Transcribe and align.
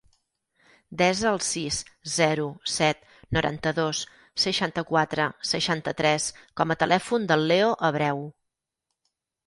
Desa 1.01 1.27
el 1.31 1.35
sis, 1.47 1.77
zero, 2.13 2.47
set, 2.77 3.05
noranta-dos, 3.39 4.03
seixanta-quatre, 4.47 5.29
seixanta-tres 5.53 6.29
com 6.43 6.75
a 6.79 6.83
telèfon 6.85 7.33
del 7.35 7.51
Leo 7.57 7.75
Abreu. 7.93 8.29